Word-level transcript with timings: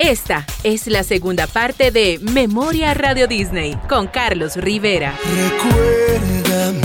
Esta 0.00 0.46
es 0.62 0.86
la 0.86 1.02
segunda 1.02 1.46
parte 1.46 1.90
de 1.90 2.18
Memoria 2.22 2.94
Radio 2.94 3.26
Disney 3.26 3.76
con 3.86 4.06
Carlos 4.06 4.56
Rivera. 4.56 5.14
Recuérdame. 5.36 6.80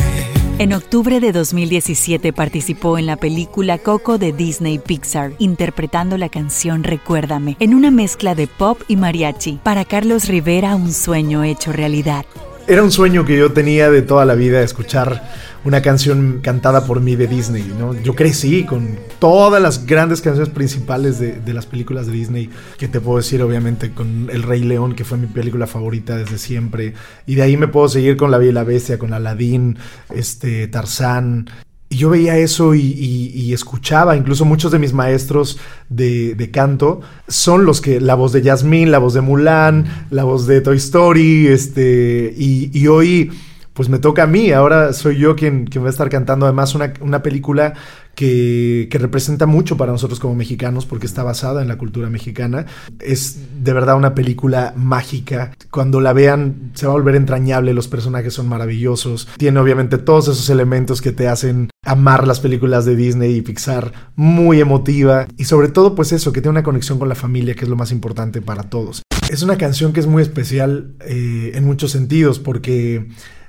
En 0.60 0.74
octubre 0.74 1.22
de 1.22 1.32
2017 1.32 2.34
participó 2.34 2.98
en 2.98 3.06
la 3.06 3.16
película 3.16 3.78
Coco 3.78 4.18
de 4.18 4.34
Disney 4.34 4.80
Pixar, 4.80 5.32
interpretando 5.40 6.18
la 6.18 6.28
canción 6.28 6.84
Recuérdame, 6.84 7.56
en 7.62 7.74
una 7.74 7.90
mezcla 7.90 8.36
de 8.36 8.48
pop 8.48 8.82
y 8.90 8.98
mariachi. 8.98 9.60
Para 9.64 9.86
Carlos 9.86 10.28
Rivera, 10.28 10.76
un 10.76 10.92
sueño 10.92 11.46
hecho 11.46 11.72
realidad. 11.72 12.26
Era 12.68 12.82
un 12.82 12.92
sueño 12.92 13.26
que 13.26 13.38
yo 13.38 13.52
tenía 13.52 13.92
de 13.92 14.02
toda 14.02 14.26
la 14.26 14.34
vida, 14.34 14.64
escuchar 14.64 15.22
una 15.66 15.84
canción 15.84 16.40
cantada 16.42 16.86
por 16.86 17.00
mí 17.00 17.16
de 17.16 17.28
Disney, 17.28 17.72
¿no? 17.78 17.94
Yo 18.02 18.16
crecí 18.16 18.64
con 18.64 18.98
todas 19.20 19.62
las 19.62 19.86
grandes 19.86 20.22
canciones 20.22 20.50
principales 20.50 21.20
de, 21.20 21.34
de, 21.34 21.54
las 21.54 21.68
películas 21.68 22.08
de 22.08 22.14
Disney, 22.14 22.50
que 22.80 22.88
te 22.88 23.00
puedo 23.00 23.18
decir 23.18 23.44
obviamente 23.44 23.92
con 23.92 24.32
El 24.32 24.42
Rey 24.42 24.64
León, 24.64 24.96
que 24.96 25.04
fue 25.04 25.20
mi 25.20 25.28
película 25.28 25.68
favorita 25.68 26.18
desde 26.18 26.40
siempre, 26.40 26.96
y 27.28 27.36
de 27.36 27.44
ahí 27.44 27.56
me 27.56 27.68
puedo 27.68 27.88
seguir 27.88 28.18
con 28.18 28.32
La 28.32 28.40
Bella 28.40 28.50
y 28.50 28.54
la 28.54 28.64
Bestia, 28.64 28.98
con 28.98 29.14
Aladdin, 29.14 29.78
este, 30.10 30.68
Tarzán, 30.68 31.48
yo 31.96 32.10
veía 32.10 32.38
eso 32.38 32.76
y, 32.76 32.82
y, 32.82 33.32
y, 33.34 33.54
escuchaba, 33.54 34.16
incluso 34.16 34.46
muchos 34.46 34.72
de 34.72 34.80
mis 34.80 34.94
maestros 34.94 35.60
de, 35.90 36.50
canto 36.52 37.02
son 37.28 37.66
los 37.66 37.82
que, 37.82 38.00
la 38.00 38.16
voz 38.16 38.32
de 38.32 38.42
Yasmín, 38.42 38.92
la 38.92 39.00
voz 39.00 39.14
de 39.14 39.22
Mulan, 39.22 40.08
la 40.10 40.24
voz 40.24 40.48
de 40.48 40.62
Toy 40.62 40.78
Story, 40.78 41.48
este, 41.48 42.34
y, 42.38 42.72
y 42.74 42.88
hoy 42.88 43.32
pues 43.76 43.90
me 43.90 44.00
toca 44.00 44.24
a 44.24 44.28
mí, 44.28 44.52
ahora 44.52 44.94
soy 44.94 45.18
yo 45.18 45.36
quien, 45.36 45.66
quien 45.66 45.84
va 45.84 45.88
a 45.88 45.92
estar 45.92 46.10
cantando 46.10 46.46
además 46.46 46.76
una, 46.76 46.94
una 47.02 47.22
película 47.22 47.74
que, 48.16 48.88
representa 48.92 49.46
mucho 49.46 49.78
para 49.78 49.92
nosotros 49.92 50.20
como 50.20 50.36
mexicanos 50.36 50.86
porque 50.86 51.06
está 51.06 51.22
basada 51.22 51.62
en 51.62 51.68
la 51.68 51.78
cultura 51.78 52.10
mexicana. 52.10 52.66
Es 53.00 53.38
de 53.64 53.74
verdad 53.74 53.98
una 53.98 54.16
película 54.16 54.74
mágica. 54.76 55.52
Cuando 55.70 56.02
la 56.02 56.14
vean 56.14 56.72
se 56.74 56.88
va 56.88 56.94
a 56.94 56.96
volver 56.96 57.16
entrañable, 57.16 57.74
los 57.74 57.88
personajes 57.88 58.34
son 58.34 58.48
maravillosos. 58.48 59.28
Tiene 59.38 59.60
obviamente 59.60 59.98
todos 59.98 60.30
esos 60.30 60.50
elementos 60.50 61.02
que 61.02 61.12
te 61.12 61.28
hacen 61.28 61.70
amar 61.86 62.26
las 62.26 62.40
películas 62.40 62.86
de 62.86 62.96
Disney 62.96 63.36
y 63.36 63.42
Pixar, 63.42 63.92
muy 64.16 64.60
emotiva 64.60 65.28
y 65.38 65.44
sobre 65.44 65.68
todo 65.68 65.94
pues 65.94 66.12
eso, 66.14 66.34
que 66.34 66.42
tiene 66.42 66.52
una 66.52 66.64
conexión 66.64 66.98
con 66.98 67.10
la 67.10 67.16
familia, 67.16 67.54
que 67.54 67.66
es 67.66 67.70
lo 67.70 67.76
más 67.76 67.92
importante 67.92 68.42
para 68.42 68.64
todos. 68.64 69.04
Es 69.30 69.44
una 69.44 69.58
canción 69.58 69.92
que 69.92 70.00
es 70.00 70.08
muy 70.08 70.22
especial 70.22 70.96
eh, 71.02 71.52
en 71.54 71.66
muchos 71.66 71.92
sentidos 71.92 72.40
porque 72.40 73.08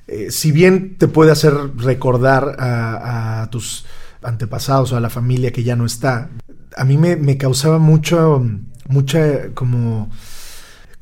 eh, 0.09 0.31
si 0.31 0.53
bien 0.53 0.97
te 0.99 1.09
puede 1.09 1.33
hacer 1.33 1.53
recordar 1.77 2.57
a, 2.59 3.49
tus 3.51 3.85
antepasados 4.27 4.93
o 4.93 4.97
a 4.97 5.01
la 5.01 5.11
familia 5.11 5.53
que 5.53 5.63
ya 5.63 5.77
no 5.77 5.87
está, 5.87 6.31
a 6.77 6.85
mí 6.85 6.99
me, 6.99 7.17
me 7.17 7.37
causaba 7.37 7.79
mucho, 7.79 8.45
mucha 8.89 9.55
como 9.55 10.11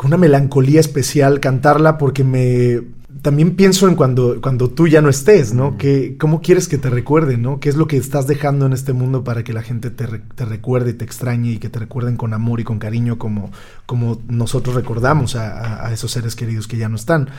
una 0.05 0.17
melancolía 0.19 0.81
especial 0.81 1.41
cantarla 1.41 1.97
porque 1.97 2.25
me 2.25 2.83
también 3.23 3.57
pienso 3.57 3.89
en 3.89 3.95
cuando, 3.95 4.41
cuando 4.43 4.69
tú 4.69 4.87
ya 4.87 5.01
no 5.01 5.09
estés, 5.09 5.55
¿no? 5.55 5.79
Que, 5.79 6.17
¿Cómo 6.19 6.43
quieres 6.43 6.69
que 6.69 6.77
te 6.77 6.91
recuerden, 6.91 7.41
¿no? 7.41 7.59
¿Qué 7.59 7.71
es 7.71 7.77
lo 7.77 7.87
que 7.87 7.97
estás 7.97 8.27
dejando 8.27 8.67
en 8.67 8.75
este 8.75 8.93
mundo 8.93 9.25
para 9.25 9.45
que 9.45 9.55
la 9.55 9.63
gente 9.63 9.91
te, 9.91 10.07
re, 10.07 10.21
te 10.35 10.45
recuerde 10.45 10.91
y 10.91 10.95
te 10.95 11.07
extrañe 11.07 11.53
y 11.53 11.59
que 11.59 11.71
te 11.71 11.79
recuerden 11.79 12.17
con 12.17 12.35
amor 12.35 12.61
y 12.61 12.65
con 12.65 12.79
cariño 12.79 13.17
como, 13.19 13.51
como 13.87 14.21
nosotros 14.29 14.75
recordamos 14.75 15.37
a, 15.37 15.59
a, 15.59 15.87
a 15.87 15.93
esos 15.95 16.11
seres 16.11 16.37
queridos 16.37 16.67
que 16.67 16.77
ya 16.77 16.91
no 16.91 16.97
están? 16.97 17.31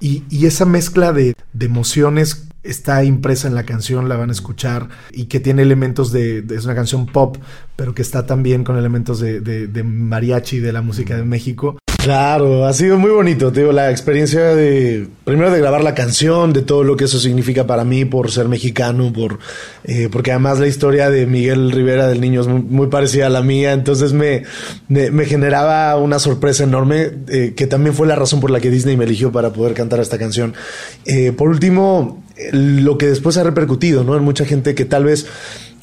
Y, 0.00 0.22
y 0.30 0.46
esa 0.46 0.64
mezcla 0.64 1.12
de, 1.12 1.34
de, 1.52 1.66
emociones 1.66 2.48
está 2.66 3.04
impresa 3.04 3.48
en 3.48 3.54
la 3.54 3.64
canción, 3.64 4.08
la 4.08 4.16
van 4.16 4.30
a 4.30 4.32
escuchar 4.32 4.88
y 5.12 5.26
que 5.26 5.40
tiene 5.40 5.62
elementos 5.62 6.12
de, 6.12 6.42
de 6.42 6.56
es 6.56 6.64
una 6.64 6.74
canción 6.74 7.06
pop, 7.06 7.36
pero 7.76 7.94
que 7.94 8.02
está 8.02 8.26
también 8.26 8.64
con 8.64 8.76
elementos 8.76 9.20
de, 9.20 9.40
de 9.40 9.82
mariachi 9.82 10.58
de 10.58 10.72
la 10.72 10.82
música 10.82 11.16
de 11.16 11.24
México. 11.24 11.78
Claro, 12.06 12.66
ha 12.66 12.72
sido 12.72 12.98
muy 12.98 13.10
bonito, 13.10 13.50
te 13.50 13.60
digo, 13.60 13.72
la 13.72 13.90
experiencia 13.90 14.54
de, 14.54 15.08
primero 15.24 15.50
de 15.50 15.58
grabar 15.58 15.82
la 15.82 15.96
canción, 15.96 16.52
de 16.52 16.62
todo 16.62 16.84
lo 16.84 16.96
que 16.96 17.06
eso 17.06 17.18
significa 17.18 17.66
para 17.66 17.82
mí 17.82 18.04
por 18.04 18.30
ser 18.30 18.46
mexicano, 18.46 19.12
por, 19.12 19.40
eh, 19.82 20.08
porque 20.12 20.30
además 20.30 20.60
la 20.60 20.68
historia 20.68 21.10
de 21.10 21.26
Miguel 21.26 21.72
Rivera 21.72 22.06
del 22.06 22.20
niño 22.20 22.42
es 22.42 22.46
muy, 22.46 22.86
parecida 22.86 23.26
a 23.26 23.30
la 23.30 23.42
mía, 23.42 23.72
entonces 23.72 24.12
me, 24.12 24.44
me, 24.86 25.10
me 25.10 25.24
generaba 25.24 25.96
una 25.96 26.20
sorpresa 26.20 26.62
enorme, 26.62 27.10
eh, 27.26 27.54
que 27.56 27.66
también 27.66 27.92
fue 27.92 28.06
la 28.06 28.14
razón 28.14 28.38
por 28.38 28.52
la 28.52 28.60
que 28.60 28.70
Disney 28.70 28.96
me 28.96 29.02
eligió 29.02 29.32
para 29.32 29.52
poder 29.52 29.74
cantar 29.74 29.98
esta 29.98 30.16
canción. 30.16 30.54
Eh, 31.06 31.32
por 31.32 31.48
último, 31.48 32.22
lo 32.52 32.98
que 32.98 33.06
después 33.06 33.36
ha 33.36 33.42
repercutido, 33.42 34.04
¿no? 34.04 34.16
En 34.16 34.22
mucha 34.22 34.44
gente 34.44 34.74
que 34.74 34.84
tal 34.84 35.04
vez 35.04 35.26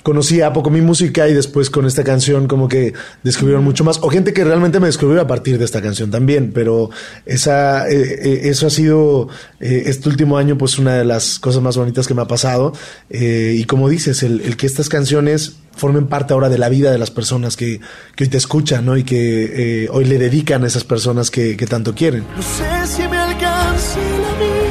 conocía 0.04 0.52
poco 0.52 0.70
mi 0.70 0.82
música 0.82 1.28
y 1.30 1.34
después 1.34 1.70
con 1.70 1.86
esta 1.86 2.04
canción 2.04 2.48
como 2.48 2.68
que 2.68 2.94
descubrieron 3.24 3.64
mucho 3.64 3.84
más. 3.84 4.00
O 4.02 4.10
gente 4.10 4.34
que 4.34 4.44
realmente 4.44 4.80
me 4.80 4.88
descubrió 4.88 5.22
a 5.22 5.28
partir 5.28 5.58
de 5.58 5.66
esta 5.66 5.82
canción 5.82 6.12
también. 6.12 6.52
Pero 6.54 6.90
esa, 7.26 7.90
eh, 7.90 8.50
eso 8.50 8.68
ha 8.68 8.70
sido 8.70 9.30
eh, 9.60 9.84
este 9.88 10.10
último 10.10 10.38
año 10.38 10.58
pues 10.58 10.78
una 10.78 10.96
de 10.96 11.06
las 11.06 11.40
cosas 11.40 11.64
más 11.64 11.78
bonitas 11.78 12.08
que 12.08 12.14
me 12.14 12.22
ha 12.22 12.28
pasado. 12.28 12.74
Eh, 13.10 13.56
y 13.58 13.64
como 13.64 13.90
dices, 13.90 14.22
el, 14.24 14.56
que 14.58 14.68
estas 14.68 14.90
canciones 14.90 15.58
formen 15.76 16.08
parte 16.08 16.34
ahora 16.34 16.50
de 16.50 16.60
la 16.60 16.70
vida 16.70 16.92
de 16.92 17.00
las 17.00 17.10
personas 17.10 17.56
que, 17.56 17.80
que 18.16 18.26
hoy 18.26 18.30
te 18.30 18.38
escuchan 18.38 18.86
¿no? 18.86 18.96
y 18.96 19.04
que 19.04 19.88
hoy 19.92 20.06
le 20.06 20.20
dedican 20.20 20.64
a 20.64 20.68
esas 20.68 20.84
personas 20.84 21.32
que, 21.32 21.58
que 21.58 21.66
tanto 21.66 21.96
quieren. 21.96 22.26
No 22.36 22.44
sé 22.44 22.96
si 22.96 23.08
me 23.08 23.18
alcance 23.18 24.00
la 24.00 24.40
vida. 24.40 24.63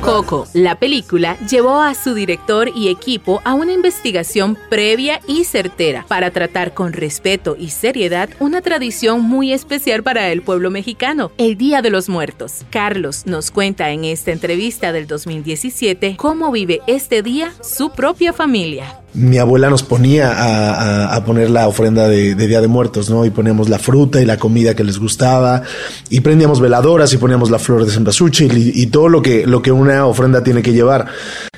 Coco, 0.00 0.48
la 0.54 0.78
película, 0.78 1.38
llevó 1.46 1.82
a 1.82 1.94
su 1.94 2.14
director 2.14 2.70
y 2.74 2.88
equipo 2.88 3.42
a 3.44 3.52
una 3.52 3.72
investigación 3.72 4.56
previa 4.70 5.20
y 5.26 5.44
certera 5.44 6.06
para 6.08 6.30
tratar 6.30 6.72
con 6.72 6.94
respeto 6.94 7.54
y 7.58 7.68
seriedad 7.68 8.30
una 8.38 8.62
tradición 8.62 9.20
muy 9.20 9.52
especial 9.52 10.02
para 10.02 10.32
el 10.32 10.40
pueblo 10.40 10.70
mexicano, 10.70 11.32
el 11.36 11.56
Día 11.58 11.82
de 11.82 11.90
los 11.90 12.08
Muertos. 12.08 12.64
Carlos 12.70 13.26
nos 13.26 13.50
cuenta 13.50 13.90
en 13.90 14.06
esta 14.06 14.32
entrevista 14.32 14.90
del 14.92 15.06
2017 15.06 16.16
cómo 16.16 16.50
vive 16.50 16.80
este 16.86 17.22
día 17.22 17.52
su 17.62 17.90
propia 17.90 18.32
familia 18.32 19.00
mi 19.14 19.38
abuela 19.38 19.68
nos 19.70 19.82
ponía 19.82 21.14
a, 21.14 21.24
poner 21.24 21.50
la 21.50 21.68
ofrenda 21.68 22.08
de, 22.08 22.34
de, 22.34 22.46
Día 22.46 22.60
de 22.60 22.68
Muertos, 22.68 23.10
¿no? 23.10 23.24
Y 23.24 23.30
poníamos 23.30 23.68
la 23.68 23.78
fruta 23.78 24.20
y 24.20 24.24
la 24.24 24.38
comida 24.38 24.74
que 24.74 24.84
les 24.84 24.98
gustaba, 24.98 25.62
y 26.08 26.20
prendíamos 26.20 26.60
veladoras 26.60 27.12
y 27.12 27.16
poníamos 27.16 27.50
la 27.50 27.58
flor 27.58 27.84
de 27.84 27.92
cempasúchil 27.92 28.56
y, 28.56 28.82
y 28.82 28.86
todo 28.86 29.08
lo 29.08 29.22
que, 29.22 29.46
lo 29.46 29.62
que 29.62 29.72
una 29.72 30.06
ofrenda 30.06 30.42
tiene 30.42 30.62
que 30.62 30.72
llevar. 30.72 31.06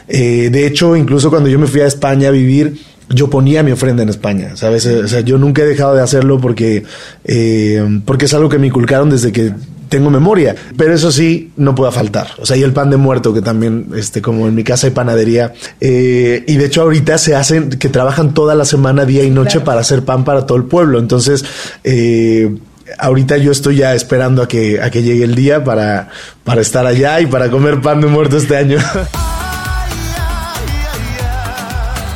Eh, 0.09 0.51
de 0.51 0.67
hecho, 0.67 0.97
incluso 0.97 1.31
cuando 1.31 1.49
yo 1.49 1.59
me 1.59 1.67
fui 1.67 1.81
a 1.81 1.87
España 1.87 2.29
a 2.29 2.33
vivir, 2.33 2.79
yo 3.13 3.31
ponía 3.31 3.63
mi 3.63 3.73
ofrenda 3.73 4.03
en 4.03 4.09
España, 4.09 4.57
¿sabes? 4.57 4.87
O 4.87 5.09
sea, 5.09 5.21
yo 5.21 5.39
nunca 5.39 5.63
he 5.63 5.67
dejado 5.67 5.95
de 5.95 6.03
hacerlo 6.03 6.41
porque, 6.41 6.85
eh, 7.25 8.01
porque 8.05 8.25
es 8.25 8.35
algo 8.35 8.49
que 8.49 8.59
me 8.59 8.67
inculcaron 8.67 9.11
desde 9.11 9.33
que 9.33 9.53
tengo 9.89 10.09
memoria, 10.09 10.55
pero 10.77 10.95
eso 10.95 11.13
sí, 11.13 11.53
no 11.59 11.75
puede 11.75 11.93
faltar. 11.93 12.29
O 12.39 12.47
sea, 12.47 12.57
y 12.57 12.63
el 12.63 12.73
pan 12.73 12.89
de 12.89 12.97
muerto, 12.97 13.35
que 13.35 13.43
también, 13.43 13.89
este, 13.95 14.23
como 14.23 14.49
en 14.49 14.55
mi 14.55 14.65
casa 14.65 14.87
hay 14.87 14.95
panadería, 14.95 15.53
eh, 15.83 16.45
y 16.47 16.57
de 16.57 16.65
hecho 16.65 16.81
ahorita 16.81 17.19
se 17.19 17.35
hacen, 17.35 17.69
que 17.69 17.91
trabajan 17.91 18.33
toda 18.33 18.55
la 18.55 18.65
semana, 18.65 19.05
día 19.05 19.23
y 19.23 19.31
noche, 19.31 19.59
claro. 19.59 19.65
para 19.67 19.81
hacer 19.83 20.03
pan 20.03 20.25
para 20.25 20.47
todo 20.47 20.57
el 20.57 20.65
pueblo. 20.65 20.99
Entonces, 20.99 21.45
eh, 21.85 22.57
ahorita 22.99 23.37
yo 23.37 23.53
estoy 23.53 23.77
ya 23.77 23.95
esperando 23.95 24.43
a 24.43 24.49
que, 24.49 24.81
a 24.81 24.91
que 24.91 25.03
llegue 25.03 25.25
el 25.25 25.35
día 25.35 25.63
para, 25.63 26.09
para 26.43 26.63
estar 26.63 26.87
allá 26.87 27.21
y 27.21 27.27
para 27.27 27.51
comer 27.51 27.83
pan 27.83 28.01
de 28.01 28.07
muerto 28.07 28.39
este 28.39 28.57
año. 28.57 28.79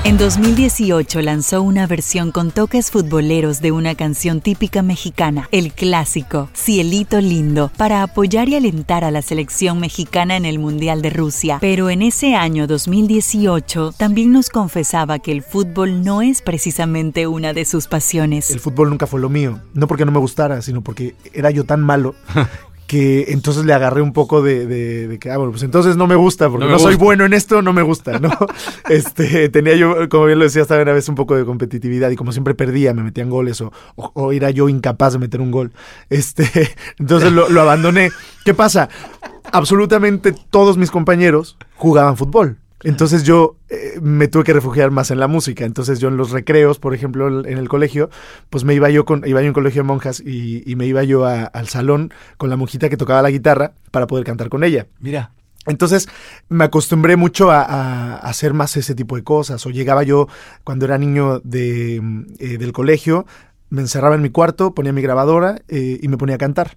En 0.07 0.19
2018 0.19 1.21
lanzó 1.21 1.63
una 1.63 1.89
versión 1.89 2.31
con 2.31 2.53
toques 2.53 2.93
futboleros 2.93 3.61
de 3.61 3.73
una 3.73 3.97
canción 3.97 4.41
típica 4.41 4.81
mexicana, 4.81 5.49
el 5.51 5.73
clásico 5.73 6.49
Cielito 6.55 7.21
Lindo, 7.21 7.73
para 7.77 8.05
apoyar 8.05 8.49
y 8.49 8.55
alentar 8.55 9.03
a 9.03 9.11
la 9.11 9.21
selección 9.21 9.81
mexicana 9.81 10.37
en 10.37 10.45
el 10.45 10.61
Mundial 10.61 11.03
de 11.03 11.11
Rusia. 11.11 11.59
Pero 11.61 11.91
en 11.91 12.03
ese 12.03 12.37
año 12.37 12.69
2018 12.69 13.95
también 13.99 14.31
nos 14.31 14.49
confesaba 14.49 15.19
que 15.19 15.33
el 15.33 15.43
fútbol 15.43 16.05
no 16.05 16.23
es 16.23 16.41
precisamente 16.41 17.27
una 17.27 17.53
de 17.53 17.65
sus 17.65 17.89
pasiones. 17.89 18.53
El 18.53 18.61
fútbol 18.61 18.91
nunca 18.91 19.09
fue 19.09 19.19
lo 19.19 19.29
mío, 19.29 19.61
no 19.75 19.89
porque 19.89 20.05
no 20.05 20.13
me 20.13 20.21
gustara, 20.21 20.63
sino 20.63 20.83
porque 20.83 21.17
era 21.33 21.51
yo 21.51 21.65
tan 21.65 21.81
malo 21.81 22.15
que 22.87 23.27
entonces 23.29 23.65
le 23.65 23.73
agarré 23.73 24.01
un 24.01 24.13
poco 24.13 24.43
de, 24.43 24.67
de, 24.67 25.09
de, 25.09 25.19
que, 25.19 25.31
ah, 25.31 25.37
bueno, 25.37 25.53
pues 25.53 25.63
entonces 25.63 25.97
no 25.97 26.07
me 26.07 26.15
gusta, 26.15 26.49
porque 26.49 26.67
no, 26.67 26.73
no 26.73 26.79
soy 26.79 26.95
bueno 26.95 27.25
en 27.25 27.33
esto, 27.33 27.63
no 27.63 27.73
me 27.73 27.83
gusta, 27.83 28.19
¿no? 28.19 28.31
este, 28.89 29.49
tenía 29.49 29.75
yo, 29.75 30.09
como 30.09 30.27
bien 30.27 30.39
lo 30.39 30.45
decía, 30.45 30.63
hasta 30.63 30.81
una 30.81 30.93
vez 30.93 31.09
un 31.09 31.15
poco 31.15 31.37
de 31.37 31.45
competitividad 31.45 32.11
y 32.11 32.17
como 32.17 32.33
siempre 32.33 32.55
perdía, 32.55 32.95
me 32.95 33.03
metían 33.03 33.31
goles 33.31 33.61
o, 33.61 33.73
o, 33.97 34.11
o 34.15 34.33
era 34.33 34.51
yo 34.51 34.69
incapaz 34.69 35.15
de 35.15 35.19
meter 35.19 35.41
un 35.41 35.51
gol. 35.51 35.73
Este, 36.11 36.47
entonces 36.99 37.33
lo, 37.33 37.49
lo 37.49 37.61
abandoné. 37.61 38.11
¿Qué 38.45 38.55
pasa? 38.55 38.89
Absolutamente 39.53 40.35
todos 40.51 40.77
mis 40.77 40.91
compañeros 40.91 41.57
jugaban 41.77 42.17
fútbol. 42.17 42.59
Entonces 42.83 43.25
yo 43.25 43.57
eh, 43.69 43.99
me 44.01 44.29
tuve 44.29 44.45
que 44.45 44.53
refugiar 44.53 44.91
más 44.91 45.11
en 45.11 45.19
la 45.19 45.29
música. 45.29 45.65
Entonces 45.65 45.99
yo 45.99 46.09
en 46.09 46.17
los 46.17 46.31
recreos, 46.31 46.79
por 46.79 46.95
ejemplo, 46.95 47.45
en 47.45 47.59
el 47.59 47.69
colegio, 47.69 48.11
pues 48.51 48.65
me 48.65 48.75
iba 48.75 48.91
yo 48.91 49.05
con, 49.05 49.27
iba 49.27 49.41
yo 49.41 49.47
a 49.47 49.51
un 49.51 49.55
colegio 49.55 49.83
de 49.83 49.87
monjas 49.87 50.21
y, 50.21 50.63
y 50.71 50.77
me 50.77 50.87
iba 50.87 51.03
yo 51.03 51.25
a, 51.25 51.45
al 51.45 51.69
salón 51.69 52.13
con 52.37 52.51
la 52.51 52.57
monjita 52.57 52.89
que 52.89 52.97
tocaba 52.97 53.23
la 53.23 53.31
guitarra 53.31 53.73
para 53.91 54.07
poder 54.07 54.25
cantar 54.25 54.49
con 54.49 54.65
ella. 54.65 54.87
Mira. 55.01 55.33
Entonces 55.67 56.09
me 56.49 56.65
acostumbré 56.65 57.17
mucho 57.17 57.51
a, 57.51 58.17
hacer 58.19 58.55
más 58.55 58.77
ese 58.77 58.95
tipo 58.95 59.17
de 59.17 59.25
cosas. 59.25 59.65
O 59.67 59.71
llegaba 59.71 60.03
yo 60.03 60.29
cuando 60.65 60.85
era 60.85 60.97
niño 60.97 61.41
de, 61.41 61.97
eh, 62.39 62.59
del 62.59 62.73
colegio, 62.73 63.27
me 63.69 63.81
encerraba 63.83 64.15
en 64.15 64.23
mi 64.23 64.31
cuarto, 64.31 64.75
ponía 64.75 64.93
mi 64.93 65.03
grabadora 65.03 65.61
eh, 65.69 65.99
y 66.01 66.09
me 66.09 66.17
ponía 66.17 66.37
a 66.37 66.39
cantar. 66.39 66.77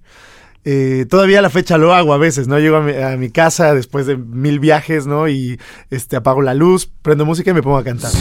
Eh, 0.66 1.06
todavía 1.10 1.40
a 1.40 1.42
la 1.42 1.50
fecha 1.50 1.78
lo 1.78 1.94
hago 1.94 2.14
a 2.14 2.18
veces, 2.18 2.48
¿no? 2.48 2.60
Llego 2.60 2.78
a 2.78 2.82
mi, 2.82 2.94
a 2.94 3.18
mi, 3.18 3.30
casa 3.30 3.74
después 3.74 4.06
de 4.06 4.18
mil 4.18 4.60
viajes, 4.60 5.08
¿no? 5.08 5.28
Y 5.28 5.60
este, 5.90 6.16
apago 6.16 6.42
la 6.42 6.54
luz, 6.54 6.90
prendo 7.02 7.26
música 7.26 7.52
y 7.52 7.54
me 7.54 7.64
pongo 7.64 7.78
a 7.78 7.84
cantar. 7.84 8.12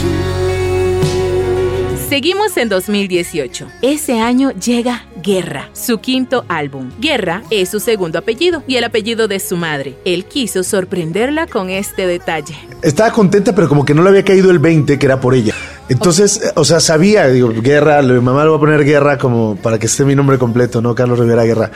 Seguimos 2.09 2.57
en 2.57 2.69
2018. 2.69 3.67
Ese 3.83 4.19
año 4.19 4.49
llega 4.53 5.05
Guerra, 5.21 5.69
su 5.73 5.99
quinto 5.99 6.43
álbum. 6.47 6.89
Guerra 6.99 7.43
es 7.51 7.69
su 7.69 7.79
segundo 7.79 8.17
apellido 8.17 8.63
y 8.65 8.77
el 8.77 8.83
apellido 8.83 9.27
de 9.27 9.39
su 9.39 9.55
madre. 9.57 9.95
Él 10.05 10.25
quiso 10.25 10.63
sorprenderla 10.63 11.45
con 11.45 11.69
este 11.69 12.07
detalle. 12.07 12.55
Estaba 12.81 13.11
contenta, 13.11 13.53
pero 13.53 13.69
como 13.69 13.85
que 13.85 13.93
no 13.93 14.01
le 14.01 14.09
había 14.09 14.25
caído 14.25 14.49
el 14.49 14.57
20, 14.57 14.97
que 14.97 15.05
era 15.05 15.21
por 15.21 15.35
ella. 15.35 15.53
Entonces, 15.87 16.37
okay. 16.37 16.49
o 16.55 16.65
sea, 16.65 16.79
sabía, 16.79 17.27
digo, 17.27 17.49
Guerra, 17.49 18.01
mi 18.01 18.19
mamá 18.19 18.43
le 18.43 18.49
va 18.49 18.55
a 18.55 18.59
poner 18.59 18.83
Guerra 18.83 19.19
como 19.19 19.55
para 19.57 19.77
que 19.77 19.85
esté 19.85 20.03
mi 20.03 20.15
nombre 20.15 20.39
completo, 20.39 20.81
¿no? 20.81 20.95
Carlos 20.95 21.19
Rivera 21.19 21.43
Guerra 21.43 21.69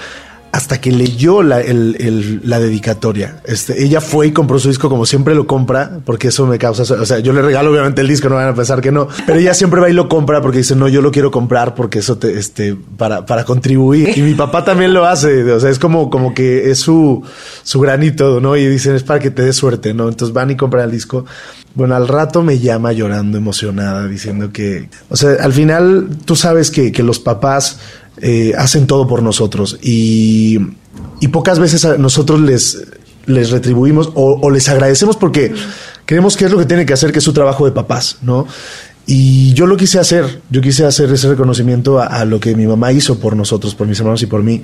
hasta 0.53 0.79
que 0.79 0.91
leyó 0.91 1.41
la, 1.41 1.61
el, 1.61 1.97
el, 1.99 2.41
la 2.47 2.59
dedicatoria. 2.59 3.41
Este, 3.43 3.83
ella 3.83 3.99
fue 4.01 4.27
y 4.27 4.31
compró 4.31 4.59
su 4.59 4.67
disco 4.67 4.87
como 4.87 5.07
siempre 5.07 5.33
lo 5.33 5.47
compra, 5.47 5.97
porque 6.05 6.27
eso 6.27 6.45
me 6.45 6.59
causa, 6.59 6.83
o 6.93 7.05
sea, 7.07 7.17
yo 7.17 7.33
le 7.33 7.41
regalo 7.41 7.71
obviamente 7.71 8.01
el 8.01 8.07
disco, 8.07 8.29
no 8.29 8.35
van 8.35 8.49
a 8.49 8.53
pensar 8.53 8.79
que 8.79 8.91
no, 8.91 9.07
pero 9.25 9.39
ella 9.39 9.55
siempre 9.55 9.81
va 9.81 9.89
y 9.89 9.93
lo 9.93 10.07
compra 10.07 10.43
porque 10.43 10.59
dice, 10.59 10.75
no, 10.75 10.87
yo 10.87 11.01
lo 11.01 11.11
quiero 11.11 11.31
comprar 11.31 11.73
porque 11.73 11.99
eso 11.99 12.19
te, 12.19 12.37
este, 12.37 12.77
para, 12.97 13.25
para 13.25 13.45
contribuir. 13.45 14.15
Y 14.15 14.21
mi 14.21 14.35
papá 14.35 14.63
también 14.63 14.93
lo 14.93 15.05
hace, 15.05 15.51
o 15.51 15.59
sea, 15.59 15.71
es 15.71 15.79
como, 15.79 16.11
como 16.11 16.35
que 16.35 16.69
es 16.69 16.77
su, 16.77 17.23
su 17.63 17.79
granito, 17.79 18.39
¿no? 18.39 18.55
Y 18.55 18.67
dicen, 18.67 18.93
es 18.93 19.01
para 19.01 19.19
que 19.19 19.31
te 19.31 19.41
dé 19.41 19.53
suerte, 19.53 19.95
¿no? 19.95 20.07
Entonces 20.07 20.35
van 20.35 20.51
y 20.51 20.55
compran 20.55 20.85
el 20.85 20.91
disco. 20.91 21.25
Bueno, 21.73 21.95
al 21.95 22.07
rato 22.07 22.43
me 22.43 22.59
llama 22.59 22.93
llorando, 22.93 23.39
emocionada, 23.39 24.07
diciendo 24.07 24.51
que, 24.53 24.89
o 25.09 25.17
sea, 25.17 25.31
al 25.41 25.51
final 25.51 26.09
tú 26.25 26.35
sabes 26.35 26.69
que, 26.69 26.91
que 26.91 27.01
los 27.01 27.17
papás 27.17 27.79
eh, 28.21 28.53
hacen 28.57 28.87
todo 28.87 29.07
por 29.07 29.23
nosotros. 29.23 29.79
Y, 29.81 30.59
y, 31.19 31.27
pocas 31.29 31.59
veces 31.59 31.85
nosotros 31.97 32.41
les, 32.41 32.85
les 33.25 33.51
retribuimos 33.51 34.11
o, 34.15 34.49
les 34.49 34.69
agradecemos 34.69 35.17
porque 35.17 35.53
creemos 36.05 36.37
que 36.37 36.45
es 36.45 36.51
lo 36.51 36.57
que 36.57 36.65
tiene 36.65 36.85
que 36.85 36.93
hacer, 36.93 37.11
que 37.11 37.19
es 37.19 37.25
su 37.25 37.33
trabajo 37.33 37.65
de 37.65 37.71
papás, 37.71 38.17
¿no? 38.21 38.47
Y 39.05 39.53
yo 39.53 39.65
lo 39.65 39.75
quise 39.75 39.99
hacer, 39.99 40.41
yo 40.49 40.61
quise 40.61 40.85
hacer 40.85 41.11
ese 41.11 41.27
reconocimiento 41.27 41.99
a, 41.99 42.05
a, 42.05 42.23
lo 42.23 42.39
que 42.39 42.55
mi 42.55 42.65
mamá 42.65 42.93
hizo 42.93 43.19
por 43.19 43.35
nosotros, 43.35 43.75
por 43.75 43.85
mis 43.85 43.99
hermanos 43.99 44.21
y 44.21 44.27
por 44.27 44.43
mí 44.43 44.61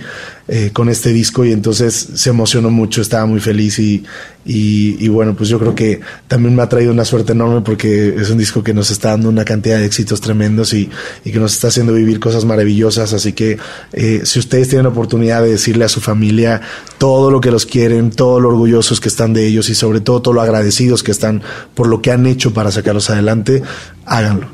eh, 0.47 0.69
con 0.71 0.87
este 0.87 1.09
disco. 1.09 1.43
Y 1.43 1.51
entonces 1.51 1.93
se 2.15 2.29
emocionó 2.29 2.69
mucho, 2.69 3.01
estaba 3.01 3.25
muy 3.25 3.41
feliz 3.41 3.79
y, 3.79 4.05
y, 4.51 4.97
y, 4.99 5.09
bueno, 5.09 5.35
pues 5.35 5.47
yo 5.47 5.59
creo 5.59 5.75
que 5.75 6.01
también 6.27 6.55
me 6.55 6.63
ha 6.63 6.67
traído 6.67 6.91
una 6.91 7.05
suerte 7.05 7.33
enorme 7.33 7.61
porque 7.61 8.15
es 8.17 8.31
un 8.31 8.39
disco 8.39 8.63
que 8.63 8.73
nos 8.73 8.89
está 8.89 9.09
dando 9.09 9.29
una 9.29 9.45
cantidad 9.45 9.77
de 9.77 9.85
éxitos 9.85 10.21
tremendos 10.21 10.73
y, 10.73 10.89
que 11.23 11.39
nos 11.39 11.53
está 11.53 11.67
haciendo 11.67 11.93
vivir 11.93 12.19
cosas 12.19 12.45
maravillosas, 12.45 13.13
así 13.13 13.33
que 13.33 13.59
eh, 13.93 14.21
si 14.23 14.39
ustedes 14.39 14.69
tienen 14.69 14.85
la 14.85 14.89
oportunidad 14.89 15.43
de 15.43 15.51
decirle 15.51 15.85
a 15.85 15.87
su 15.87 16.01
familia 16.01 16.61
todo 16.97 17.29
lo 17.29 17.41
que 17.41 17.51
los 17.51 17.67
quieren, 17.67 18.09
todo 18.09 18.39
lo 18.39 18.49
orgullosos 18.49 18.99
que 18.99 19.09
están 19.09 19.33
de 19.33 19.45
ellos 19.45 19.69
y 19.69 19.75
sobre 19.75 20.01
todo 20.01 20.23
todo 20.23 20.33
lo 20.33 20.41
agradecidos 20.41 21.03
que 21.03 21.11
están 21.11 21.43
por 21.75 21.85
lo 21.85 22.01
que 22.01 22.11
han 22.11 22.25
hecho 22.25 22.51
para 22.51 22.71
sacarlos 22.71 23.11
adelante, 23.11 23.61
háganlo. 24.07 24.47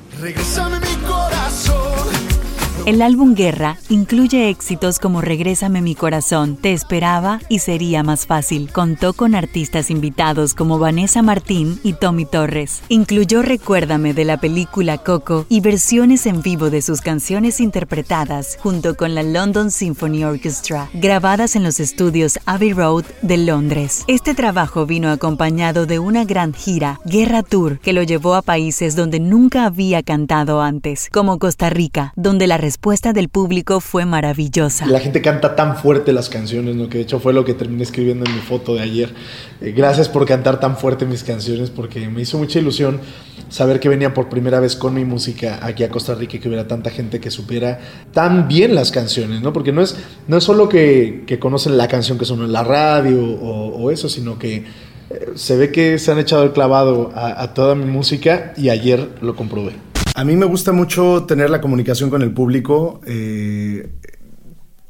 El 2.85 3.01
álbum 3.01 3.33
Guerra 3.33 3.79
incluye 3.89 4.47
éxitos 4.49 4.99
como 4.99 5.19
Regrésame 5.19 5.81
mi 5.81 5.95
corazón, 5.95 6.55
Te 6.55 6.71
esperaba 6.71 7.39
y 7.49 7.57
Sería 7.57 8.03
más 8.03 8.27
fácil. 8.27 8.71
Contó 8.71 9.13
con 9.13 9.33
artistas 9.33 9.89
invitados 9.89 10.53
como 10.53 10.77
Vanessa 10.77 11.23
Martín 11.23 11.79
y 11.81 11.93
Tommy 11.93 12.27
Torres. 12.27 12.83
Incluyó 12.87 13.41
Recuérdame 13.41 14.13
de 14.13 14.23
la 14.23 14.39
película 14.39 14.99
Coco 14.99 15.47
y 15.49 15.61
versiones 15.61 16.27
en 16.27 16.43
vivo 16.43 16.69
de 16.69 16.83
sus 16.83 17.01
canciones 17.01 17.59
interpretadas 17.59 18.55
junto 18.61 18.95
con 18.95 19.15
la 19.15 19.23
London 19.23 19.71
Symphony 19.71 20.23
Orchestra, 20.23 20.87
grabadas 20.93 21.55
en 21.55 21.63
los 21.63 21.79
estudios 21.79 22.37
Abbey 22.45 22.73
Road 22.73 23.05
de 23.23 23.37
Londres. 23.37 24.03
Este 24.05 24.35
trabajo 24.35 24.85
vino 24.85 25.09
acompañado 25.09 25.87
de 25.87 25.97
una 25.97 26.23
gran 26.23 26.53
gira, 26.53 26.99
Guerra 27.03 27.41
Tour, 27.41 27.79
que 27.79 27.93
lo 27.93 28.03
llevó 28.03 28.35
a 28.35 28.43
países 28.43 28.95
donde 28.95 29.19
nunca 29.19 29.65
había 29.65 30.03
cantado 30.03 30.61
antes, 30.61 31.09
como 31.11 31.39
Costa 31.39 31.71
Rica, 31.71 32.13
donde 32.15 32.45
la 32.45 32.57
respuesta 32.75 33.13
del 33.13 33.29
público 33.29 33.79
fue 33.79 34.05
maravillosa. 34.05 34.85
La 34.85 34.99
gente 34.99 35.21
canta 35.21 35.55
tan 35.55 35.77
fuerte 35.77 36.11
las 36.11 36.27
canciones, 36.27 36.75
¿no? 36.75 36.89
que 36.89 36.97
de 36.97 37.05
hecho 37.05 37.21
fue 37.21 37.31
lo 37.31 37.45
que 37.45 37.53
terminé 37.53 37.83
escribiendo 37.83 38.25
en 38.25 38.35
mi 38.35 38.41
foto 38.41 38.75
de 38.75 38.81
ayer. 38.81 39.13
Eh, 39.61 39.71
gracias 39.71 40.09
por 40.09 40.25
cantar 40.25 40.59
tan 40.59 40.75
fuerte 40.75 41.05
mis 41.05 41.23
canciones 41.23 41.69
porque 41.69 42.09
me 42.09 42.21
hizo 42.21 42.37
mucha 42.37 42.59
ilusión 42.59 42.99
saber 43.47 43.79
que 43.79 43.87
venía 43.87 44.13
por 44.13 44.27
primera 44.27 44.59
vez 44.59 44.75
con 44.75 44.93
mi 44.93 45.05
música 45.05 45.59
aquí 45.61 45.85
a 45.85 45.89
Costa 45.89 46.15
Rica 46.15 46.35
y 46.35 46.39
que 46.41 46.49
hubiera 46.49 46.67
tanta 46.67 46.89
gente 46.89 47.21
que 47.21 47.31
supiera 47.31 47.79
tan 48.11 48.49
bien 48.49 48.75
las 48.75 48.91
canciones, 48.91 49.41
¿no? 49.41 49.53
Porque 49.53 49.71
no 49.71 49.81
es, 49.81 49.95
no 50.27 50.35
es 50.35 50.43
solo 50.43 50.67
que, 50.67 51.23
conocen 51.39 51.77
la 51.77 51.87
canción 51.87 52.17
que 52.17 52.25
sonó 52.25 52.43
en 52.43 52.51
la 52.51 52.65
radio 52.65 53.23
o, 53.23 53.83
o 53.83 53.89
eso, 53.89 54.09
sino 54.09 54.37
que 54.37 54.65
eh, 55.11 55.29
se 55.35 55.55
ve 55.55 55.71
que 55.71 55.97
se 55.97 56.11
han 56.11 56.19
echado 56.19 56.43
el 56.43 56.51
clavado 56.51 57.13
a, 57.15 57.41
a 57.41 57.53
toda 57.53 57.73
mi 57.73 57.85
música 57.85 58.53
y 58.57 58.67
ayer 58.67 59.11
lo 59.21 59.33
comprobé. 59.37 59.84
A 60.17 60.23
mí 60.23 60.37
me 60.37 60.45
gusta 60.45 60.71
mucho 60.71 61.25
tener 61.27 61.49
la 61.49 61.59
comunicación 61.59 62.09
con 62.09 62.21
el 62.21 62.31
público, 62.31 63.01
eh, 63.05 63.89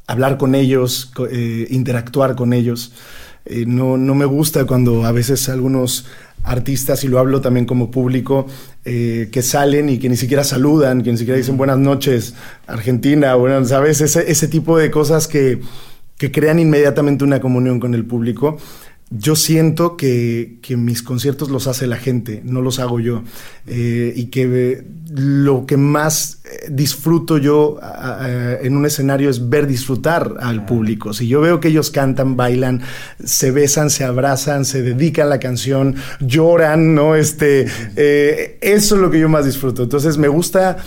hablar 0.06 0.38
con 0.38 0.54
ellos, 0.54 1.12
eh, 1.32 1.66
interactuar 1.72 2.36
con 2.36 2.54
ellos. 2.54 2.94
Eh, 3.44 3.66
no, 3.66 3.98
no, 3.98 4.14
me 4.14 4.26
gusta 4.26 4.66
cuando 4.66 5.04
a 5.04 5.12
veces 5.12 5.50
algunos 5.50 6.06
artistas, 6.44 7.04
y 7.04 7.08
lo 7.08 7.18
hablo 7.18 7.42
también 7.42 7.66
como 7.66 7.90
público, 7.90 8.46
que 8.84 9.42
salen 9.42 9.90
y 9.90 9.98
que 9.98 10.10
ni 10.10 10.16
siquiera 10.16 10.44
saludan, 10.44 11.02
que 11.02 11.12
ni 11.12 11.18
siquiera 11.18 11.40
dicen 11.40 11.58
buenas 11.58 11.80
noches, 11.80 12.36
Argentina, 12.68 13.34
bueno, 13.34 13.66
¿sabes? 13.66 14.02
Ese, 14.02 14.30
ese 14.30 14.48
tipo 14.48 14.78
de 14.78 14.92
cosas 14.92 15.28
que, 15.28 15.60
que 16.20 16.32
crean 16.32 16.60
inmediatamente 16.60 17.24
una 17.24 17.40
comunión 17.42 17.80
con 17.80 17.96
el 17.96 18.06
público 18.06 18.60
yo 19.12 19.36
siento 19.36 19.98
que, 19.98 20.58
que, 20.62 20.78
mis 20.78 21.04
conciertos 21.04 21.50
los 21.50 21.68
hace 21.68 21.86
la 21.86 21.98
gente, 21.98 22.42
no 22.44 22.62
los 22.62 22.80
hago 22.80 23.00
yo. 23.00 23.24
Eh, 23.68 24.14
y 24.16 24.26
que 24.28 24.84
lo 25.10 25.66
que 25.68 25.78
más 25.78 26.42
disfruto 26.70 27.38
yo 27.38 27.80
en 28.62 28.76
un 28.76 28.86
escenario 28.86 29.30
es 29.30 29.50
ver 29.50 29.68
disfrutar 29.68 30.36
al 30.40 30.66
público. 30.66 31.14
Si 31.14 31.28
yo 31.28 31.40
veo 31.40 31.60
que 31.60 31.68
ellos 31.68 31.92
cantan, 31.92 32.36
bailan, 32.36 32.82
se 33.24 33.52
besan, 33.52 33.90
se 33.90 34.04
abrazan, 34.04 34.66
se 34.66 34.82
dedican 34.82 35.28
a 35.28 35.30
la 35.30 35.40
canción, 35.40 35.96
lloran, 36.20 36.96
¿no? 36.96 37.16
Este, 37.16 37.68
eh, 37.96 38.58
eso 38.62 38.96
es 38.96 39.02
lo 39.02 39.12
que 39.12 39.20
yo 39.20 39.30
más 39.30 39.46
disfruto. 39.46 39.84
Entonces 39.84 40.18
me 40.18 40.28
gusta 40.28 40.78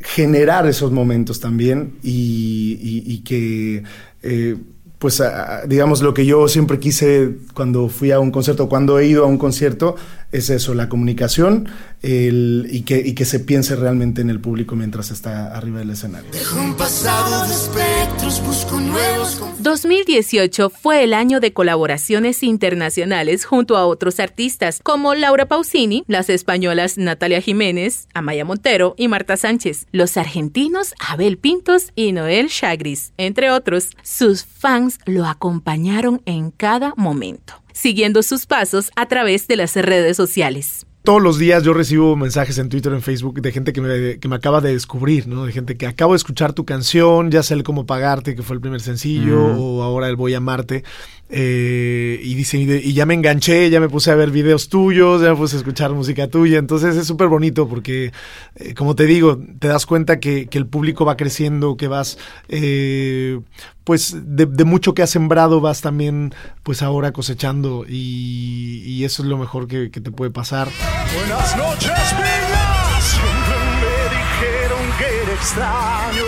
generar 0.00 0.66
esos 0.66 0.92
momentos 0.92 1.40
también 1.40 1.94
y, 2.02 2.78
y, 2.80 3.12
y 3.14 3.18
que... 3.20 3.82
Eh, 4.22 4.56
pues 4.98 5.22
digamos 5.66 6.02
lo 6.02 6.12
que 6.12 6.26
yo 6.26 6.48
siempre 6.48 6.78
quise 6.80 7.36
cuando 7.54 7.88
fui 7.88 8.10
a 8.10 8.18
un 8.18 8.30
concierto, 8.30 8.68
cuando 8.68 8.98
he 8.98 9.06
ido 9.06 9.24
a 9.24 9.26
un 9.26 9.38
concierto, 9.38 9.96
es 10.32 10.50
eso, 10.50 10.74
la 10.74 10.88
comunicación 10.88 11.68
el, 12.02 12.68
y, 12.70 12.82
que, 12.82 12.98
y 12.98 13.14
que 13.14 13.24
se 13.24 13.40
piense 13.40 13.74
realmente 13.76 14.20
en 14.20 14.30
el 14.30 14.40
público 14.40 14.76
mientras 14.76 15.10
está 15.10 15.56
arriba 15.56 15.78
del 15.78 15.90
escenario. 15.90 16.30
Dejo 16.32 16.60
un 16.60 16.74
pasado 16.76 17.46
de 17.46 17.54
espectros, 17.54 18.42
busco 18.44 18.78
nuevos... 18.78 19.40
2018 19.60 20.70
fue 20.70 21.02
el 21.02 21.14
año 21.14 21.40
de 21.40 21.52
colaboraciones 21.52 22.42
internacionales 22.42 23.44
junto 23.44 23.76
a 23.76 23.86
otros 23.86 24.20
artistas 24.20 24.80
como 24.82 25.14
Laura 25.14 25.46
Pausini, 25.46 26.04
las 26.06 26.28
españolas 26.30 26.98
Natalia 26.98 27.40
Jiménez, 27.40 28.06
Amaya 28.14 28.44
Montero 28.44 28.94
y 28.96 29.08
Marta 29.08 29.36
Sánchez, 29.36 29.86
los 29.92 30.16
argentinos 30.16 30.94
Abel 30.98 31.38
Pintos 31.38 31.92
y 31.94 32.12
Noel 32.12 32.48
Chagris, 32.48 33.12
entre 33.16 33.50
otros. 33.50 33.90
Sus 34.02 34.44
fans 34.44 34.87
lo 35.06 35.26
acompañaron 35.26 36.22
en 36.24 36.50
cada 36.50 36.94
momento 36.96 37.54
siguiendo 37.72 38.22
sus 38.22 38.46
pasos 38.46 38.90
a 38.96 39.06
través 39.06 39.46
de 39.46 39.56
las 39.56 39.74
redes 39.76 40.16
sociales 40.16 40.86
todos 41.08 41.22
los 41.22 41.38
días 41.38 41.62
yo 41.62 41.72
recibo 41.72 42.16
mensajes 42.16 42.58
en 42.58 42.68
Twitter, 42.68 42.92
en 42.92 43.00
Facebook 43.00 43.40
de 43.40 43.50
gente 43.50 43.72
que 43.72 43.80
me, 43.80 44.18
que 44.18 44.28
me, 44.28 44.36
acaba 44.36 44.60
de 44.60 44.74
descubrir, 44.74 45.26
¿no? 45.26 45.46
De 45.46 45.52
gente 45.52 45.78
que 45.78 45.86
acabo 45.86 46.12
de 46.12 46.18
escuchar 46.18 46.52
tu 46.52 46.66
canción, 46.66 47.30
ya 47.30 47.42
sé 47.42 47.54
el 47.54 47.62
cómo 47.62 47.86
pagarte, 47.86 48.34
que 48.34 48.42
fue 48.42 48.56
el 48.56 48.60
primer 48.60 48.82
sencillo, 48.82 49.54
mm. 49.54 49.58
o 49.58 49.82
ahora 49.82 50.08
el 50.10 50.16
voy 50.16 50.34
a 50.34 50.36
amarte. 50.36 50.84
Eh, 51.30 52.20
y 52.22 52.34
dice, 52.34 52.58
y 52.58 52.92
ya 52.94 53.04
me 53.04 53.14
enganché, 53.14 53.68
ya 53.68 53.80
me 53.80 53.88
puse 53.88 54.10
a 54.10 54.14
ver 54.14 54.30
videos 54.30 54.68
tuyos, 54.68 55.20
ya 55.20 55.30
me 55.30 55.36
puse 55.36 55.56
a 55.56 55.58
escuchar 55.58 55.92
música 55.92 56.28
tuya. 56.28 56.58
Entonces 56.58 56.96
es 56.96 57.06
súper 57.06 57.28
bonito 57.28 57.68
porque, 57.68 58.12
eh, 58.56 58.74
como 58.74 58.94
te 58.94 59.04
digo, 59.04 59.38
te 59.58 59.68
das 59.68 59.86
cuenta 59.86 60.20
que, 60.20 60.46
que, 60.46 60.58
el 60.58 60.66
público 60.66 61.04
va 61.04 61.16
creciendo, 61.16 61.76
que 61.76 61.88
vas, 61.88 62.18
eh, 62.48 63.40
pues 63.84 64.16
de, 64.24 64.46
mucho 64.64 64.94
que 64.94 65.02
has 65.02 65.10
sembrado, 65.10 65.60
vas 65.60 65.80
también, 65.82 66.34
pues 66.62 66.82
ahora 66.82 67.12
cosechando. 67.12 67.84
Y, 67.86 69.04
eso 69.04 69.22
es 69.22 69.28
lo 69.28 69.38
mejor 69.38 69.68
que, 69.68 69.90
que 69.90 70.00
te 70.00 70.10
puede 70.10 70.30
pasar. 70.30 70.68
Buenas 71.14 71.56
noches, 71.56 71.92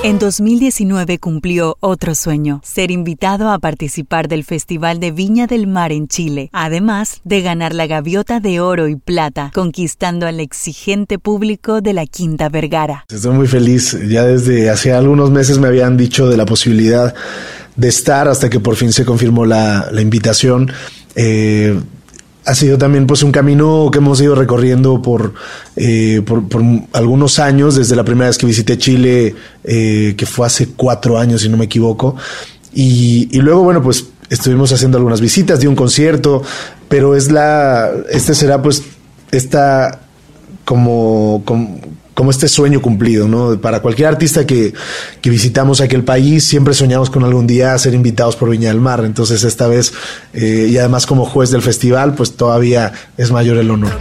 En 0.03 0.19
2019 0.19 1.19
cumplió 1.19 1.77
otro 1.81 2.15
sueño, 2.15 2.61
ser 2.65 2.91
invitado 2.91 3.51
a 3.51 3.59
participar 3.59 4.29
del 4.29 4.45
Festival 4.45 4.99
de 4.99 5.11
Viña 5.11 5.47
del 5.47 5.67
Mar 5.67 5.93
en 5.93 6.09
Chile, 6.09 6.49
además 6.53 7.21
de 7.25 7.43
ganar 7.43 7.75
la 7.75 7.87
gaviota 7.87 8.41
de 8.41 8.61
oro 8.61 8.89
y 8.89 8.97
plata, 8.97 9.51
conquistando 9.55 10.27
al 10.27 10.41
exigente 10.41 11.19
público 11.19 11.81
de 11.81 11.93
la 11.93 12.07
Quinta 12.07 12.49
Vergara. 12.49 13.05
Estoy 13.09 13.35
muy 13.35 13.47
feliz, 13.47 13.97
ya 14.09 14.25
desde 14.25 14.71
hace 14.71 14.93
algunos 14.93 15.31
meses 15.31 15.59
me 15.59 15.69
habían 15.69 15.97
dicho 15.97 16.29
de 16.29 16.37
la 16.37 16.47
posibilidad 16.47 17.15
de 17.77 17.89
estar 17.89 18.29
hasta 18.29 18.49
que 18.51 18.61
por 18.61 18.77
fin 18.77 18.93
se 18.93 19.05
confirmó 19.05 19.45
la, 19.45 19.91
invitación. 20.01 20.73
Eh, 21.15 21.79
ha 22.45 22.55
sido 22.55 22.79
también 22.79 23.07
pues 23.07 23.23
un 23.23 23.33
camino 23.33 23.89
que 23.93 23.99
hemos 23.99 24.21
ido 24.21 24.35
recorriendo 24.35 25.03
por, 25.03 25.35
eh, 25.77 26.23
por, 26.25 26.43
algunos 26.93 27.39
años, 27.39 27.77
desde 27.77 27.97
la 27.97 28.05
primera 28.05 28.29
vez 28.29 28.39
que 28.39 28.47
visité 28.47 28.79
Chile, 28.79 29.35
eh, 29.65 30.15
que 30.17 30.27
fue 30.27 30.47
hace 30.47 30.69
cuatro 30.69 31.19
años, 31.19 31.43
si 31.43 31.49
no 31.49 31.57
me 31.57 31.67
equivoco. 31.67 32.17
Y, 32.73 33.39
luego, 33.41 33.63
bueno, 33.63 33.83
pues 33.83 34.07
estuvimos 34.29 34.73
haciendo 34.73 34.97
algunas 34.97 35.21
visitas, 35.21 35.61
de 35.61 35.69
un 35.69 35.75
concierto, 35.75 36.43
pero 36.89 37.17
es 37.17 37.31
la, 37.31 37.91
este 38.11 38.35
será 38.35 38.63
pues 38.63 38.83
esta 39.33 40.01
como, 40.65 41.43
como 41.45 41.81
como 42.21 42.33
este 42.33 42.49
sueño 42.49 42.83
cumplido, 42.83 43.27
¿no? 43.29 43.59
Para 43.63 43.81
cualquier 43.81 44.09
artista 44.09 44.47
que, 44.47 44.75
que, 45.23 45.31
visitamos 45.31 45.81
aquel 45.81 46.05
país, 46.05 46.45
siempre 46.45 46.75
soñamos 46.75 47.09
con 47.09 47.25
algún 47.25 47.47
día 47.47 47.79
ser 47.79 47.95
invitados 47.95 48.37
por 48.37 48.51
Viña 48.51 48.69
del 48.69 48.79
Mar. 48.79 49.03
Entonces, 49.07 49.43
esta 49.43 49.67
vez, 49.67 49.95
eh, 50.35 50.69
y 50.69 50.77
además 50.77 51.07
como 51.07 51.25
juez 51.25 51.49
del 51.49 51.63
festival, 51.63 52.15
pues 52.15 52.37
todavía 52.37 52.93
es 53.17 53.31
mayor 53.31 53.57
el 53.57 53.71
honor. 53.71 53.93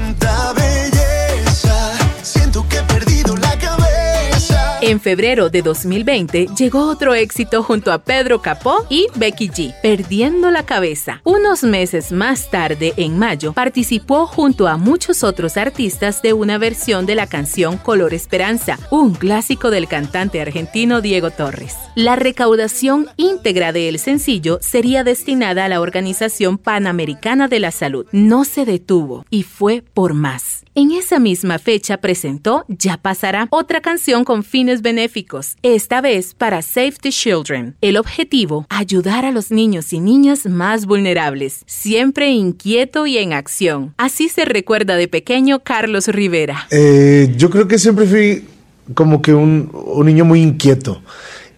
En 4.89 4.99
febrero 4.99 5.51
de 5.51 5.61
2020 5.61 6.47
llegó 6.57 6.87
otro 6.89 7.13
éxito 7.13 7.61
junto 7.61 7.91
a 7.91 7.99
Pedro 7.99 8.41
Capó 8.41 8.87
y 8.89 9.05
Becky 9.13 9.49
G, 9.49 9.75
Perdiendo 9.83 10.49
la 10.49 10.63
Cabeza. 10.63 11.21
Unos 11.25 11.61
meses 11.61 12.11
más 12.11 12.49
tarde, 12.49 12.95
en 12.97 13.19
mayo, 13.19 13.53
participó 13.53 14.25
junto 14.25 14.67
a 14.67 14.77
muchos 14.77 15.23
otros 15.23 15.57
artistas 15.57 16.23
de 16.23 16.33
una 16.33 16.57
versión 16.57 17.05
de 17.05 17.13
la 17.13 17.27
canción 17.27 17.77
Color 17.77 18.15
Esperanza, 18.15 18.79
un 18.89 19.13
clásico 19.13 19.69
del 19.69 19.87
cantante 19.87 20.41
argentino 20.41 21.01
Diego 21.01 21.29
Torres. 21.29 21.75
La 21.93 22.15
recaudación 22.15 23.09
íntegra 23.15 23.71
del 23.71 23.99
sencillo 23.99 24.57
sería 24.59 25.03
destinada 25.03 25.65
a 25.65 25.69
la 25.69 25.81
Organización 25.81 26.57
Panamericana 26.57 27.47
de 27.47 27.59
la 27.59 27.69
Salud. 27.69 28.07
No 28.11 28.43
se 28.43 28.65
detuvo 28.65 29.23
y 29.29 29.43
fue 29.43 29.83
por 29.93 30.15
más. 30.15 30.65
En 30.79 30.91
esa 30.91 31.19
misma 31.19 31.59
fecha 31.59 31.97
presentó 31.97 32.63
Ya 32.69 32.95
pasará, 32.95 33.49
otra 33.49 33.81
canción 33.81 34.23
con 34.23 34.45
fines 34.45 34.81
benéficos, 34.81 35.57
esta 35.61 35.99
vez 35.99 36.33
para 36.33 36.61
Save 36.61 36.93
the 37.01 37.09
Children. 37.09 37.75
El 37.81 37.97
objetivo, 37.97 38.65
ayudar 38.69 39.25
a 39.25 39.31
los 39.31 39.51
niños 39.51 39.91
y 39.91 39.99
niñas 39.99 40.45
más 40.45 40.85
vulnerables, 40.85 41.63
siempre 41.65 42.31
inquieto 42.31 43.05
y 43.07 43.17
en 43.17 43.33
acción. 43.33 43.93
Así 43.97 44.29
se 44.29 44.45
recuerda 44.45 44.95
de 44.95 45.09
pequeño 45.09 45.65
Carlos 45.65 46.07
Rivera. 46.07 46.65
Eh, 46.71 47.33
yo 47.35 47.49
creo 47.49 47.67
que 47.67 47.77
siempre 47.77 48.05
fui 48.05 48.45
como 48.93 49.21
que 49.21 49.33
un, 49.33 49.69
niño 50.05 50.23
muy 50.23 50.41
inquieto. 50.41 51.01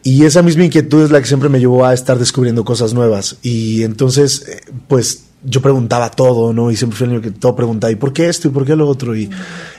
Y 0.02 0.26
esa 0.26 0.42
misma 0.42 0.66
inquietud 0.66 1.04
es 1.04 1.12
la 1.12 1.22
que 1.22 1.28
siempre 1.28 1.48
me 1.48 1.60
llevó 1.60 1.86
a 1.86 1.94
estar 1.94 2.18
descubriendo 2.18 2.66
cosas 2.66 2.96
nuevas. 2.96 3.38
Y 3.44 3.84
entonces, 3.84 4.48
eh, 4.48 4.62
pues 4.88 5.26
yo 5.44 5.62
preguntaba 5.62 6.12
todo, 6.12 6.54
¿no? 6.54 6.72
Y 6.72 6.76
siempre 6.76 6.98
fui 6.98 7.06
el 7.06 7.12
niño 7.12 7.22
que 7.22 7.32
todo 7.32 7.56
preguntaba, 7.56 7.92
¿y 7.92 7.96
por 7.96 8.14
qué 8.14 8.30
esto? 8.30 8.48
¿Y 8.48 8.52
por 8.52 8.66
qué 8.66 8.76
lo 8.76 8.88
otro? 8.88 9.16
Y, 9.16 9.30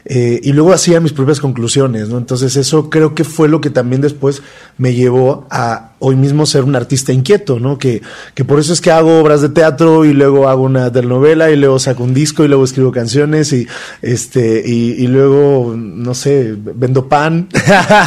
eh, 0.04 0.40
y 0.42 0.52
luego 0.52 0.72
hacía 0.72 1.00
mis 1.00 1.12
propias 1.12 1.38
conclusiones, 1.38 2.08
¿no? 2.08 2.18
Entonces 2.18 2.56
eso 2.56 2.90
creo 2.90 3.14
que 3.14 3.22
fue 3.22 3.48
lo 3.48 3.60
que 3.60 3.70
también 3.70 4.00
después 4.00 4.42
me 4.76 4.94
llevó 4.94 5.46
a 5.50 5.92
hoy 6.00 6.16
mismo 6.16 6.46
ser 6.46 6.64
un 6.64 6.74
artista 6.74 7.12
inquieto, 7.12 7.60
¿no? 7.60 7.78
Que, 7.78 8.02
que 8.34 8.44
por 8.44 8.58
eso 8.58 8.72
es 8.72 8.80
que 8.80 8.90
hago 8.90 9.20
obras 9.20 9.40
de 9.40 9.50
teatro 9.50 10.04
y 10.04 10.12
luego 10.12 10.48
hago 10.48 10.62
una 10.62 10.90
telenovela 10.90 11.50
y 11.52 11.56
luego 11.56 11.78
saco 11.78 12.02
un 12.02 12.12
disco 12.12 12.44
y 12.44 12.48
luego 12.48 12.64
escribo 12.64 12.90
canciones 12.90 13.52
y, 13.52 13.68
este, 14.02 14.64
y, 14.66 14.96
y 14.98 15.06
luego, 15.06 15.74
no 15.76 16.14
sé, 16.14 16.56
vendo 16.56 17.08
pan. 17.08 17.48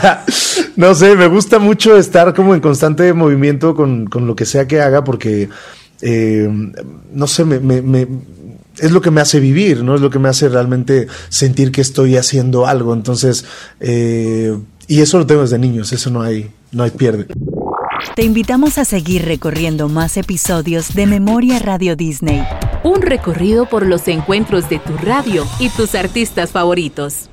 no 0.75 0.93
sé, 0.93 1.15
me 1.15 1.27
gusta 1.27 1.57
mucho 1.57 1.95
estar 1.95 2.33
como 2.33 2.53
en 2.53 2.59
constante 2.59 3.13
movimiento 3.13 3.75
con, 3.75 4.07
con 4.07 4.27
lo 4.27 4.35
que 4.35 4.45
sea 4.45 4.67
que 4.67 4.81
haga 4.81 5.05
porque 5.05 5.47
eh, 6.07 6.47
no 7.13 7.25
sé, 7.25 7.43
me, 7.45 8.07
es 8.77 8.91
lo 8.91 9.01
que 9.01 9.09
me 9.09 9.21
hace 9.21 9.39
vivir, 9.39 9.83
¿no? 9.83 9.95
Es 9.95 10.01
lo 10.01 10.12
que 10.12 10.19
me 10.19 10.29
hace 10.29 10.47
realmente 10.50 11.07
sentir 11.29 11.71
que 11.71 11.81
estoy 11.81 12.15
haciendo 12.15 12.67
algo. 12.67 12.93
Entonces, 12.93 13.43
eh, 13.79 14.55
y 14.88 15.01
eso 15.01 15.17
lo 15.17 15.25
tengo 15.25 15.41
desde 15.41 15.57
niños, 15.57 15.91
eso 15.93 16.12
no 16.12 16.21
hay, 16.21 16.51
no 16.71 16.83
hay 16.83 16.91
pierde. 16.91 17.25
Te 18.15 18.24
invitamos 18.24 18.77
a 18.77 18.85
seguir 18.85 19.25
recorriendo 19.25 19.89
más 19.89 20.15
episodios 20.15 20.93
de 20.93 21.07
Memoria 21.07 21.57
Radio 21.57 21.95
Disney. 21.95 22.43
Un 22.83 23.01
recorrido 23.01 23.65
por 23.67 23.83
los 23.83 24.07
encuentros 24.07 24.69
de 24.69 24.77
tu 24.77 24.95
radio 24.97 25.43
y 25.59 25.69
tus 25.69 25.95
artistas 25.95 26.51
favoritos. 26.51 27.29